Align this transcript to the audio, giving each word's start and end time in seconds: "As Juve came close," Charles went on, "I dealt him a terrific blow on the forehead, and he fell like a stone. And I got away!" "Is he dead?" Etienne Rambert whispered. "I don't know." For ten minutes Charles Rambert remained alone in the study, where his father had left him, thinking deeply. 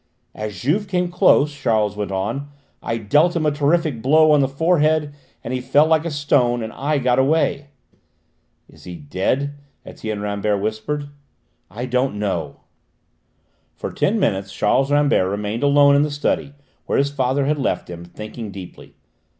"As 0.33 0.59
Juve 0.59 0.87
came 0.87 1.11
close," 1.11 1.53
Charles 1.53 1.95
went 1.95 2.11
on, 2.11 2.49
"I 2.81 2.97
dealt 2.97 3.35
him 3.35 3.45
a 3.45 3.51
terrific 3.51 4.01
blow 4.01 4.31
on 4.31 4.39
the 4.39 4.47
forehead, 4.47 5.13
and 5.43 5.53
he 5.53 5.61
fell 5.61 5.85
like 5.85 6.05
a 6.05 6.09
stone. 6.09 6.63
And 6.63 6.73
I 6.73 6.97
got 6.97 7.19
away!" 7.19 7.67
"Is 8.67 8.85
he 8.85 8.95
dead?" 8.95 9.53
Etienne 9.85 10.19
Rambert 10.19 10.59
whispered. 10.59 11.09
"I 11.69 11.85
don't 11.85 12.17
know." 12.17 12.61
For 13.75 13.91
ten 13.91 14.19
minutes 14.19 14.51
Charles 14.51 14.91
Rambert 14.91 15.29
remained 15.29 15.61
alone 15.61 15.95
in 15.95 16.01
the 16.01 16.09
study, 16.09 16.55
where 16.87 16.97
his 16.97 17.11
father 17.11 17.45
had 17.45 17.59
left 17.59 17.87
him, 17.87 18.03
thinking 18.03 18.49
deeply. 18.49 18.95